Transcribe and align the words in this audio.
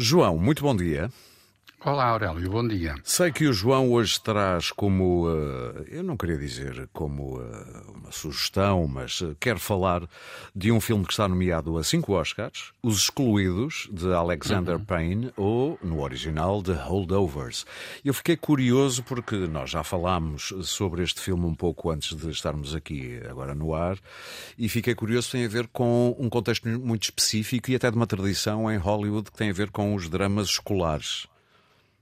João, 0.00 0.38
muito 0.38 0.62
bom 0.62 0.74
dia. 0.74 1.10
Olá, 1.82 2.08
Aurélio, 2.08 2.50
bom 2.50 2.68
dia. 2.68 2.94
Sei 3.02 3.32
que 3.32 3.46
o 3.46 3.54
João 3.54 3.90
hoje 3.90 4.20
traz 4.20 4.70
como, 4.70 5.26
uh, 5.26 5.82
eu 5.88 6.02
não 6.02 6.14
queria 6.14 6.36
dizer 6.36 6.86
como 6.92 7.38
uh, 7.38 7.92
uma 7.94 8.12
sugestão, 8.12 8.86
mas 8.86 9.22
uh, 9.22 9.34
quer 9.40 9.58
falar 9.58 10.06
de 10.54 10.70
um 10.70 10.78
filme 10.78 11.06
que 11.06 11.12
está 11.12 11.26
nomeado 11.26 11.78
a 11.78 11.82
cinco 11.82 12.12
Oscars, 12.12 12.74
Os 12.82 13.04
Excluídos, 13.04 13.88
de 13.90 14.12
Alexander 14.12 14.76
uhum. 14.76 14.84
Payne, 14.84 15.32
ou, 15.38 15.78
no 15.82 16.02
original, 16.02 16.62
The 16.62 16.74
Holdovers. 16.74 17.64
Eu 18.04 18.12
fiquei 18.12 18.36
curioso 18.36 19.02
porque 19.02 19.36
nós 19.36 19.70
já 19.70 19.82
falámos 19.82 20.52
sobre 20.62 21.02
este 21.02 21.22
filme 21.22 21.46
um 21.46 21.54
pouco 21.54 21.90
antes 21.90 22.14
de 22.14 22.28
estarmos 22.28 22.74
aqui 22.74 23.22
agora 23.26 23.54
no 23.54 23.74
ar, 23.74 23.96
e 24.58 24.68
fiquei 24.68 24.94
curioso, 24.94 25.30
tem 25.30 25.46
a 25.46 25.48
ver 25.48 25.66
com 25.68 26.14
um 26.18 26.28
contexto 26.28 26.68
muito 26.68 27.04
específico 27.04 27.70
e 27.70 27.74
até 27.74 27.90
de 27.90 27.96
uma 27.96 28.06
tradição 28.06 28.70
em 28.70 28.76
Hollywood 28.76 29.30
que 29.30 29.38
tem 29.38 29.48
a 29.48 29.54
ver 29.54 29.70
com 29.70 29.94
os 29.94 30.10
dramas 30.10 30.48
escolares. 30.48 31.26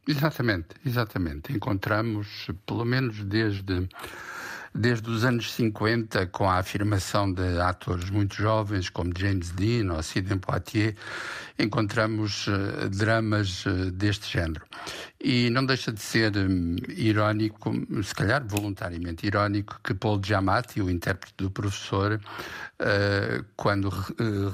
Exatamente, 0.09 0.69
exatamente. 0.87 1.53
Encontramos, 1.53 2.49
pelo 2.65 2.83
menos 2.83 3.23
desde, 3.25 3.87
desde 4.75 5.11
os 5.11 5.23
anos 5.23 5.53
50, 5.53 6.29
com 6.29 6.49
a 6.49 6.57
afirmação 6.57 7.31
de 7.31 7.61
atores 7.61 8.09
muito 8.09 8.35
jovens, 8.35 8.89
como 8.89 9.13
James 9.15 9.51
Dean 9.51 9.93
ou 9.93 10.03
Sidney 10.03 10.39
Poitier, 10.39 10.97
encontramos 11.59 12.47
uh, 12.47 12.89
dramas 12.89 13.67
uh, 13.67 13.91
deste 13.91 14.33
género. 14.33 14.65
E 15.21 15.51
não 15.51 15.67
deixa 15.67 15.93
de 15.93 16.01
ser 16.01 16.35
um, 16.39 16.77
irónico, 16.89 17.71
se 18.03 18.15
calhar 18.15 18.43
voluntariamente 18.47 19.27
irónico, 19.27 19.79
que 19.85 19.93
Paul 19.93 20.23
Giamatti, 20.25 20.81
o 20.81 20.89
intérprete 20.89 21.35
do 21.37 21.51
professor, 21.51 22.15
uh, 22.15 23.45
quando 23.57 23.91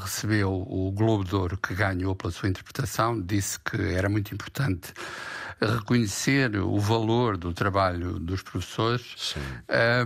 recebeu 0.03 0.51
o 0.53 0.91
Globo 0.91 1.23
de 1.23 1.37
Ouro 1.37 1.57
que 1.59 1.77
ganhou 1.77 2.17
pela 2.17 2.33
sua 2.33 2.49
interpretação, 2.49 3.23
disse 3.23 3.61
que 3.61 3.81
era 3.81 4.09
muito 4.09 4.35
importante 4.35 4.93
reconhecer 5.61 6.57
o 6.57 6.79
valor 6.79 7.37
do 7.37 7.53
trabalho 7.53 8.19
dos 8.19 8.43
professores. 8.43 9.35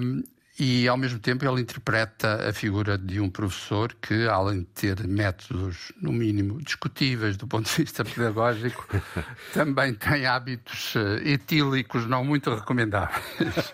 Um, 0.00 0.22
e, 0.58 0.88
ao 0.88 0.96
mesmo 0.96 1.20
tempo, 1.20 1.44
ele 1.44 1.60
interpreta 1.60 2.48
a 2.48 2.52
figura 2.52 2.98
de 2.98 3.20
um 3.20 3.30
professor 3.30 3.94
que, 4.02 4.26
além 4.26 4.60
de 4.60 4.66
ter 4.66 5.06
métodos, 5.06 5.92
no 6.02 6.12
mínimo, 6.12 6.60
discutíveis 6.60 7.36
do 7.36 7.46
ponto 7.46 7.70
de 7.70 7.76
vista 7.76 8.04
pedagógico, 8.04 8.84
também 9.54 9.94
tem 9.94 10.26
hábitos 10.26 10.96
uh, 10.96 11.16
etílicos 11.24 12.06
não 12.06 12.24
muito 12.24 12.52
recomendáveis. 12.52 13.70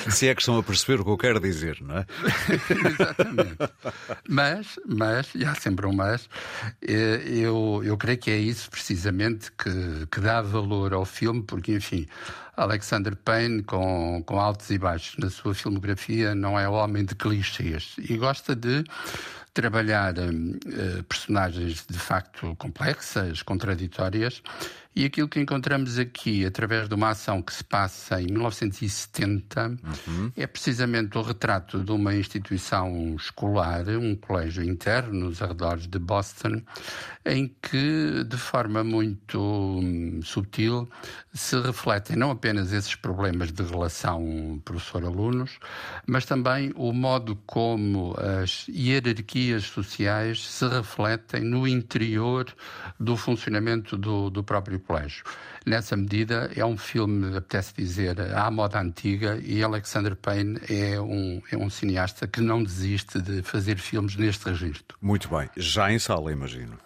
Se 0.08 0.28
é 0.28 0.34
que 0.34 0.40
estão 0.40 0.58
a 0.58 0.62
perceber 0.62 1.00
o 1.00 1.04
que 1.04 1.10
eu 1.10 1.18
quero 1.18 1.38
dizer, 1.38 1.78
não 1.82 1.98
é? 1.98 2.06
Exatamente. 2.88 3.56
Mas, 4.26 4.80
mas, 4.86 5.34
e 5.34 5.44
há 5.44 5.54
sempre 5.54 5.86
um 5.86 5.92
mas, 5.92 6.28
eh, 6.80 7.22
eu, 7.26 7.82
eu 7.84 7.96
creio 7.96 8.18
que 8.18 8.30
é 8.30 8.36
isso 8.36 8.70
precisamente 8.70 9.52
que, 9.52 10.06
que 10.10 10.20
dá 10.20 10.40
valor 10.40 10.94
ao 10.94 11.04
filme, 11.04 11.42
porque, 11.42 11.72
enfim, 11.72 12.06
Alexander 12.56 13.16
Payne, 13.16 13.62
com, 13.62 14.22
com 14.24 14.38
altos 14.38 14.70
e 14.70 14.78
baixos 14.78 15.16
na 15.18 15.30
sua 15.30 15.54
filmografia, 15.54 16.34
não 16.34 16.58
é 16.58 16.68
homem 16.68 17.04
de 17.04 17.14
clichês. 17.14 17.94
E 17.98 18.16
gosta 18.16 18.54
de 18.54 18.84
trabalhar 19.52 20.14
uh, 20.18 21.02
personagens 21.04 21.86
de 21.88 21.98
facto 21.98 22.56
complexas, 22.56 23.42
contraditórias, 23.42 24.42
e 24.96 25.04
aquilo 25.04 25.28
que 25.28 25.40
encontramos 25.40 25.98
aqui, 25.98 26.44
através 26.46 26.88
de 26.88 26.94
uma 26.94 27.10
ação 27.10 27.42
que 27.42 27.52
se 27.52 27.64
passa 27.64 28.22
em 28.22 28.26
1970, 28.26 29.76
uhum. 30.06 30.32
é 30.36 30.46
precisamente 30.46 31.18
o 31.18 31.22
retrato 31.22 31.82
de 31.82 31.90
uma 31.90 32.14
instituição 32.14 33.16
escolar, 33.16 33.88
um 33.88 34.14
colégio 34.14 34.62
interno 34.62 35.26
nos 35.26 35.42
arredores 35.42 35.88
de 35.88 35.98
Boston, 35.98 36.62
em 37.26 37.52
que, 37.60 38.22
de 38.24 38.36
forma 38.36 38.84
muito 38.84 39.40
hum, 39.40 40.20
sutil, 40.22 40.88
se 41.32 41.58
refletem 41.60 42.16
não 42.16 42.30
apenas 42.30 42.72
esses 42.72 42.94
problemas 42.94 43.50
de 43.50 43.62
relação 43.62 44.60
professor-alunos, 44.64 45.58
mas 46.06 46.24
também 46.24 46.72
o 46.76 46.92
modo 46.92 47.36
como 47.46 48.14
as 48.42 48.66
hierarquias 48.68 49.64
sociais 49.64 50.46
se 50.46 50.68
refletem 50.68 51.42
no 51.42 51.66
interior 51.66 52.46
do 53.00 53.16
funcionamento 53.16 53.96
do, 53.96 54.30
do 54.30 54.44
próprio 54.44 54.78
colégio. 54.86 55.24
Nessa 55.66 55.96
medida, 55.96 56.50
é 56.54 56.64
um 56.64 56.76
filme, 56.76 57.36
apetece 57.36 57.72
dizer, 57.76 58.20
à 58.34 58.50
moda 58.50 58.80
antiga 58.80 59.40
e 59.42 59.62
Alexander 59.62 60.14
Payne 60.14 60.60
é 60.68 61.00
um, 61.00 61.42
é 61.50 61.56
um 61.56 61.70
cineasta 61.70 62.26
que 62.26 62.40
não 62.40 62.62
desiste 62.62 63.20
de 63.20 63.42
fazer 63.42 63.78
filmes 63.78 64.16
neste 64.16 64.48
registro. 64.48 64.96
Muito 65.00 65.28
bem. 65.28 65.48
Já 65.56 65.90
em 65.90 65.98
sala, 65.98 66.30
imagino. 66.30 66.78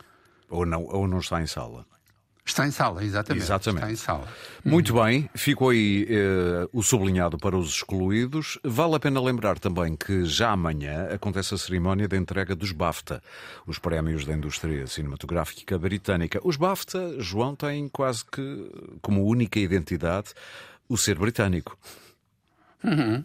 Ou 0.49 0.65
não, 0.65 0.85
ou 0.85 1.07
não 1.07 1.19
está 1.19 1.43
em 1.43 1.47
sala? 1.47 1.85
Está 2.49 2.67
em 2.67 2.71
sala, 2.71 3.05
exatamente. 3.05 3.45
exatamente. 3.45 3.83
Está 3.83 3.93
em 3.93 3.97
sala. 3.97 4.29
Muito 4.65 4.97
uhum. 4.97 5.05
bem, 5.05 5.31
ficou 5.35 5.69
aí 5.69 6.07
eh, 6.09 6.67
o 6.73 6.83
sublinhado 6.83 7.37
para 7.37 7.55
os 7.55 7.69
excluídos. 7.69 8.59
Vale 8.65 8.95
a 8.95 8.99
pena 8.99 9.21
lembrar 9.21 9.59
também 9.59 9.95
que 9.95 10.25
já 10.25 10.53
amanhã 10.53 11.09
acontece 11.13 11.55
a 11.55 11.59
cerimónia 11.59 12.09
de 12.09 12.17
entrega 12.17 12.57
dos 12.57 12.73
BAFTA, 12.73 13.23
os 13.67 13.79
prémios 13.79 14.25
da 14.25 14.33
indústria 14.33 14.87
cinematográfica 14.87 15.79
britânica. 15.79 16.41
Os 16.43 16.57
BAFTA, 16.57 17.21
João, 17.21 17.55
têm 17.55 17.87
quase 17.87 18.25
que 18.25 18.71
como 19.03 19.27
única 19.27 19.61
identidade 19.61 20.29
o 20.89 20.97
ser 20.97 21.19
britânico. 21.19 21.79
Uhum. 22.85 23.25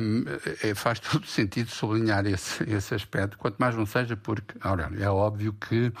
Um, 0.00 0.74
faz 0.74 1.00
todo 1.00 1.26
sentido 1.26 1.70
sublinhar 1.70 2.26
esse, 2.26 2.62
esse 2.64 2.94
aspecto, 2.94 3.38
quanto 3.38 3.56
mais 3.56 3.74
não 3.74 3.86
seja 3.86 4.16
porque, 4.16 4.54
Aurélio, 4.60 5.02
é 5.02 5.08
óbvio 5.08 5.54
que 5.54 5.92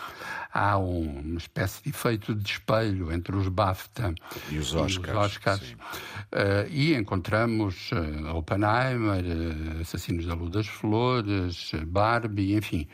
há 0.52 0.76
um, 0.78 1.20
uma 1.20 1.38
espécie 1.38 1.82
de 1.82 1.90
efeito 1.90 2.34
de 2.34 2.50
espelho 2.50 3.12
entre 3.12 3.34
os 3.34 3.48
BAFTA 3.48 4.14
e 4.50 4.58
os 4.58 4.74
Oscars. 4.74 5.06
E, 5.06 5.10
os 5.10 5.16
Oscars. 5.16 5.70
Uh, 5.70 6.68
e 6.70 6.94
encontramos 6.94 7.90
uh, 7.92 8.36
Oppenheimer, 8.36 9.24
uh, 9.24 9.80
Assassinos 9.80 10.26
da 10.26 10.34
Luz 10.34 10.50
das 10.50 10.66
Flores, 10.66 11.72
Barbie, 11.86 12.54
enfim, 12.54 12.86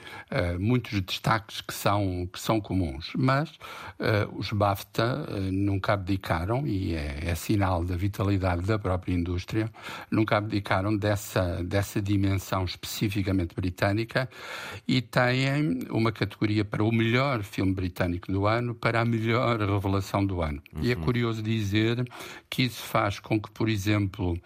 muitos 0.58 1.00
destaques 1.00 1.60
que 1.60 1.74
são, 1.74 2.28
que 2.32 2.38
são 2.38 2.60
comuns. 2.60 3.12
Mas 3.16 3.52
os 4.34 4.52
BAFTA 4.52 5.26
nunca 5.50 5.94
abdicaram, 5.94 6.66
e 6.66 6.94
é, 6.94 7.30
é 7.30 7.34
sinal 7.34 7.84
da 7.84 7.96
vitalidade 7.96 8.62
da 8.62 8.78
própria 8.78 9.14
indústria, 9.14 9.71
nunca 10.10 10.36
abdicaram 10.36 10.96
dessa, 10.96 11.62
dessa 11.62 12.00
dimensão 12.00 12.64
especificamente 12.64 13.54
britânica 13.54 14.28
e 14.86 15.00
têm 15.00 15.80
uma 15.90 16.12
categoria 16.12 16.64
para 16.64 16.82
o 16.82 16.92
melhor 16.92 17.42
filme 17.42 17.72
britânico 17.72 18.30
do 18.30 18.46
ano, 18.46 18.74
para 18.74 19.00
a 19.00 19.04
melhor 19.04 19.60
revelação 19.60 20.24
do 20.24 20.42
ano. 20.42 20.62
Uhum. 20.74 20.82
E 20.82 20.92
é 20.92 20.96
uhum. 20.96 21.02
curioso 21.02 21.42
dizer 21.42 22.04
que 22.48 22.64
isso 22.64 22.82
faz 22.82 23.18
com 23.18 23.40
que, 23.40 23.50
por 23.50 23.68
exemplo, 23.68 24.38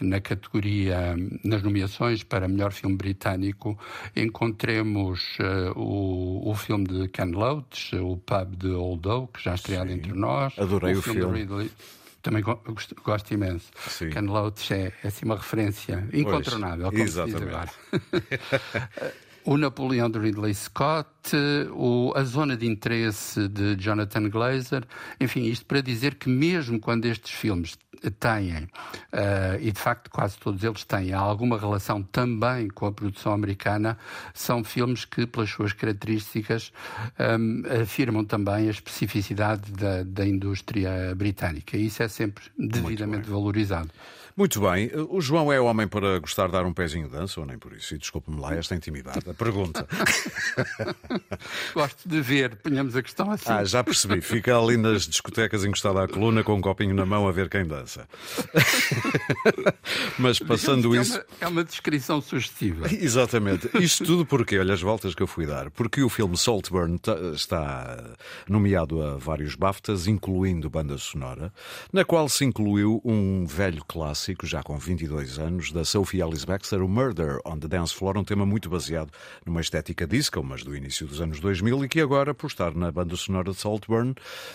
na 0.00 0.20
categoria, 0.20 1.16
nas 1.42 1.62
nomeações 1.62 2.22
para 2.22 2.48
melhor 2.48 2.72
filme 2.72 2.96
britânico, 2.96 3.78
encontremos 4.16 5.38
uh, 5.40 5.78
o, 5.78 6.50
o 6.50 6.54
filme 6.54 6.86
de 6.86 7.08
Ken 7.08 7.30
Loach, 7.32 7.96
o 7.96 8.16
Pub 8.16 8.56
de 8.56 8.68
Old 8.68 9.08
Oak, 9.08 9.42
já 9.42 9.54
estreado 9.54 9.90
Sim. 9.90 9.96
entre 9.96 10.12
nós. 10.12 10.58
Adorei 10.58 10.94
o, 10.94 10.98
o 10.98 11.02
filme. 11.02 11.46
filme. 11.46 11.70
Também 12.24 12.42
gosto, 12.42 12.96
gosto 13.04 13.34
imenso. 13.34 13.70
Sim. 13.86 14.08
Ken 14.08 14.22
Loach 14.22 14.72
é, 14.72 14.94
é 15.04 15.08
assim 15.08 15.26
uma 15.26 15.36
referência 15.36 16.08
incontornável, 16.10 16.90
pois, 16.90 17.14
como 17.14 17.26
exatamente. 17.26 17.70
se 17.70 18.00
diz 18.00 18.72
agora. 18.72 19.12
o 19.44 19.58
Napoleão 19.58 20.10
de 20.10 20.18
Ridley 20.18 20.54
Scott, 20.54 21.10
a 22.14 22.24
Zona 22.24 22.56
de 22.56 22.66
Interesse 22.66 23.48
de 23.48 23.76
Jonathan 23.76 24.28
Glazer, 24.28 24.84
enfim, 25.20 25.44
isto 25.44 25.64
para 25.64 25.80
dizer 25.80 26.16
que 26.16 26.28
mesmo 26.28 26.78
quando 26.80 27.06
estes 27.06 27.32
filmes 27.32 27.76
têm, 28.10 28.64
uh, 28.64 29.60
e 29.60 29.72
de 29.72 29.78
facto 29.78 30.10
quase 30.10 30.36
todos 30.38 30.62
eles 30.62 30.84
têm 30.84 31.12
alguma 31.12 31.58
relação 31.58 32.02
também 32.02 32.68
com 32.68 32.86
a 32.86 32.92
produção 32.92 33.32
americana, 33.32 33.96
são 34.32 34.62
filmes 34.62 35.04
que, 35.04 35.26
pelas 35.26 35.50
suas 35.50 35.72
características, 35.72 36.72
um, 37.38 37.62
afirmam 37.82 38.24
também 38.24 38.68
a 38.68 38.70
especificidade 38.70 39.72
da, 39.72 40.02
da 40.02 40.26
indústria 40.26 41.14
britânica. 41.16 41.76
Isso 41.76 42.02
é 42.02 42.08
sempre 42.08 42.44
devidamente 42.58 43.28
valorizado. 43.28 43.90
Muito 44.36 44.60
bem. 44.60 44.90
O 45.10 45.20
João 45.20 45.52
é 45.52 45.60
homem 45.60 45.86
para 45.86 46.18
gostar 46.18 46.46
de 46.46 46.52
dar 46.52 46.66
um 46.66 46.72
pezinho 46.72 47.06
de 47.06 47.12
dança, 47.12 47.38
ou 47.38 47.46
nem 47.46 47.56
por 47.56 47.72
isso? 47.72 47.94
E 47.94 47.98
desculpe-me 47.98 48.40
lá 48.40 48.52
esta 48.52 48.74
intimidade. 48.74 49.20
A 49.30 49.34
pergunta. 49.34 49.86
Gosto 51.74 52.08
de 52.08 52.20
ver, 52.20 52.56
ponhamos 52.56 52.96
a 52.96 53.02
questão 53.02 53.30
assim. 53.30 53.50
Ah, 53.50 53.64
já 53.64 53.82
percebi. 53.82 54.20
Fica 54.20 54.56
ali 54.56 54.76
nas 54.76 55.06
discotecas 55.06 55.64
encostado 55.64 55.98
à 55.98 56.08
coluna 56.08 56.42
com 56.42 56.54
um 56.54 56.60
copinho 56.60 56.94
na 56.94 57.06
mão 57.06 57.26
a 57.28 57.32
ver 57.32 57.48
quem 57.48 57.66
dança. 57.66 58.06
Mas 60.18 60.38
passando 60.38 60.94
é 60.94 61.00
isso. 61.00 61.16
É 61.16 61.18
uma, 61.18 61.26
é 61.40 61.48
uma, 61.48 61.64
descrição 61.64 62.20
sugestiva. 62.20 62.86
Exatamente. 62.92 63.68
Isto 63.74 64.04
tudo 64.04 64.26
porque, 64.26 64.58
olha 64.58 64.74
as 64.74 64.82
voltas 64.82 65.14
que 65.14 65.22
eu 65.22 65.26
fui 65.26 65.46
dar. 65.46 65.70
Porque 65.70 66.02
o 66.02 66.08
filme 66.08 66.36
Saltburn 66.36 66.98
está 67.34 68.14
nomeado 68.48 69.02
a 69.02 69.16
vários 69.16 69.54
BAFTAs, 69.54 70.06
incluindo 70.06 70.68
banda 70.68 70.98
sonora, 70.98 71.52
na 71.92 72.04
qual 72.04 72.28
se 72.28 72.44
incluiu 72.44 73.00
um 73.04 73.46
velho 73.46 73.84
clássico 73.86 74.46
já 74.46 74.62
com 74.62 74.76
22 74.78 75.38
anos, 75.38 75.72
da 75.72 75.84
Sophie 75.84 76.22
Alice 76.22 76.46
Baxter, 76.46 76.82
o 76.82 76.88
Murder 76.88 77.38
on 77.44 77.58
the 77.58 77.68
Dance 77.68 77.94
Floor, 77.94 78.18
um 78.18 78.24
tema 78.24 78.44
muito 78.46 78.68
baseado 78.68 79.10
numa 79.44 79.60
estética 79.60 80.06
disco, 80.06 80.42
mas 80.42 80.62
do 80.62 80.74
início 81.04 81.06
dos 81.06 81.20
anos 81.20 81.40
2000 81.40 81.84
e 81.84 81.88
que 81.88 82.00
agora, 82.00 82.34
por 82.34 82.46
estar 82.46 82.74
na 82.74 82.90
banda 82.90 83.16
sonora 83.16 83.52
de 83.52 83.56
Saltburn, 83.56 84.14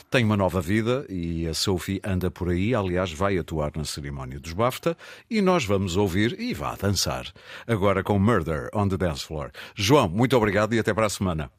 tem 0.10 0.25
uma 0.25 0.36
nova 0.36 0.62
vida 0.62 1.06
e 1.10 1.48
a 1.48 1.54
Sophie 1.54 2.01
anda 2.04 2.30
por 2.30 2.50
aí, 2.50 2.74
aliás, 2.75 3.12
vai 3.13 3.38
atuar 3.38 3.72
na 3.75 3.86
cerimónia 3.86 4.40
dos 4.40 4.54
BAFTA 4.54 4.98
e 5.30 5.42
nós 5.42 5.66
vamos 5.66 5.96
ouvir 5.96 6.40
e 6.40 6.54
vá 6.54 6.75
dançar. 6.75 7.28
Agora 7.68 8.04
com 8.04 8.19
Murder 8.19 8.69
on 8.74 8.88
the 8.88 8.98
Dance 8.98 9.25
Floor. 9.25 9.51
João, 9.75 10.10
muito 10.10 10.36
obrigado 10.36 10.74
e 10.74 10.80
até 10.80 10.94
para 10.94 11.06
a 11.06 11.10
semana. 11.10 11.51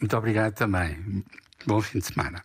Muito 0.00 0.16
obrigado 0.16 0.54
também. 0.54 1.24
Bom 1.66 1.80
fim 1.80 1.98
de 1.98 2.06
semana. 2.06 2.42